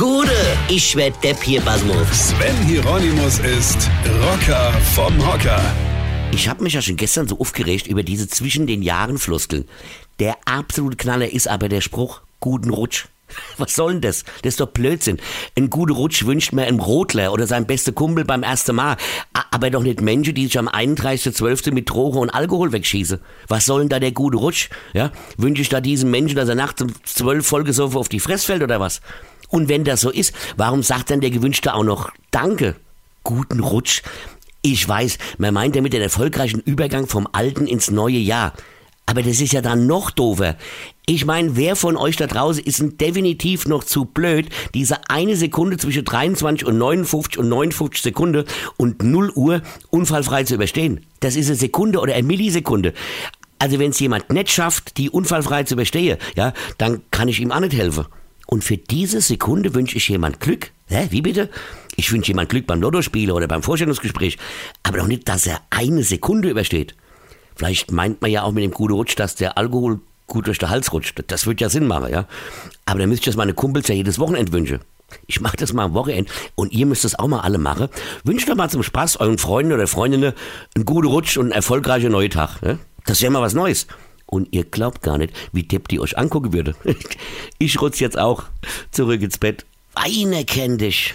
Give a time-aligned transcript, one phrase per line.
[0.00, 0.32] Gude,
[0.70, 2.30] ich werd Depp hier, Basmus.
[2.30, 3.90] Sven Hieronymus ist
[4.22, 5.60] Rocker vom Hocker.
[6.32, 9.68] Ich hab mich ja schon gestern so aufgeregt über diese zwischen den Jahren Floskeln.
[10.18, 13.08] Der absolute Knaller ist aber der Spruch, guten Rutsch.
[13.58, 14.24] Was soll denn das?
[14.42, 15.18] Das ist doch Blödsinn.
[15.56, 18.96] Ein guter Rutsch wünscht mir einem Rotler oder seinem beste Kumpel beim ersten Mal.
[19.50, 21.72] Aber doch nicht Menschen, die sich am 31.12.
[21.72, 23.20] mit Droge und Alkohol wegschießen.
[23.48, 24.70] Was soll denn da der gute Rutsch?
[24.92, 25.12] Ja?
[25.36, 28.62] Wünsche ich da diesem Menschen, dass er nachts um 12 vollgesoffen auf die Fresse fällt
[28.62, 29.00] oder was?
[29.48, 32.76] Und wenn das so ist, warum sagt dann der Gewünschte auch noch Danke?
[33.24, 34.02] Guten Rutsch.
[34.62, 38.52] Ich weiß, man meint damit den erfolgreichen Übergang vom alten ins neue Jahr.
[39.10, 40.54] Aber das ist ja dann noch doofer.
[41.04, 45.34] Ich meine, wer von euch da draußen ist denn definitiv noch zu blöd, diese eine
[45.34, 48.44] Sekunde zwischen 23 und 59 und 59 Sekunde
[48.76, 51.04] und 0 Uhr unfallfrei zu überstehen?
[51.18, 52.94] Das ist eine Sekunde oder eine Millisekunde.
[53.58, 57.50] Also wenn es jemand nicht schafft, die unfallfrei zu überstehen, ja, dann kann ich ihm
[57.50, 58.06] auch nicht helfen.
[58.46, 60.70] Und für diese Sekunde wünsche ich jemand Glück.
[60.86, 61.50] Hä, wie bitte?
[61.96, 64.38] Ich wünsche jemand Glück beim Lottospielen oder beim Vorstellungsgespräch,
[64.84, 66.94] aber doch nicht, dass er eine Sekunde übersteht.
[67.56, 70.70] Vielleicht meint man ja auch mit dem guten Rutsch, dass der Alkohol gut durch den
[70.70, 71.22] Hals rutscht.
[71.26, 72.26] Das wird ja Sinn machen, ja.
[72.86, 74.80] Aber dann müsste ich das meine Kumpels ja jedes Wochenende wünschen.
[75.26, 77.88] Ich mache das mal am Wochenende und ihr müsst das auch mal alle machen.
[78.24, 80.32] Wünscht doch mal zum Spaß euren Freunden oder Freundinnen
[80.74, 82.62] einen guten Rutsch und einen erfolgreichen neuen Tag.
[82.62, 82.78] Ne?
[83.06, 83.86] Das wäre mal was Neues.
[84.26, 86.74] Und ihr glaubt gar nicht, wie Depp die euch angucken würde.
[87.58, 88.44] Ich rutsch jetzt auch
[88.90, 89.66] zurück ins Bett.
[89.92, 91.14] Weine kenn dich,